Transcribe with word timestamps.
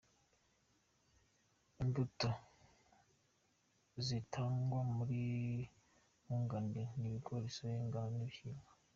Imbuto 1.81 2.29
zitangwa 4.05 4.79
kuri 4.93 5.21
Nkunganire 6.23 6.83
ni 6.99 7.07
ibigori, 7.09 7.47
soya, 7.55 7.77
ingano 7.83 8.09
n’ibishyimbo. 8.15 8.67